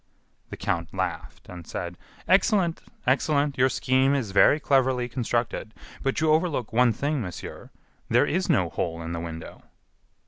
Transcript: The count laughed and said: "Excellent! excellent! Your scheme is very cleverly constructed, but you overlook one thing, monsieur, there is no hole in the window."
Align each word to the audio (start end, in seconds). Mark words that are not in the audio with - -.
The 0.49 0.57
count 0.57 0.95
laughed 0.95 1.47
and 1.47 1.67
said: 1.67 1.95
"Excellent! 2.27 2.81
excellent! 3.05 3.59
Your 3.59 3.69
scheme 3.69 4.15
is 4.15 4.31
very 4.31 4.59
cleverly 4.59 5.07
constructed, 5.07 5.75
but 6.01 6.19
you 6.19 6.31
overlook 6.31 6.73
one 6.73 6.91
thing, 6.91 7.21
monsieur, 7.21 7.69
there 8.09 8.25
is 8.25 8.49
no 8.49 8.69
hole 8.69 9.03
in 9.03 9.11
the 9.13 9.19
window." 9.19 9.61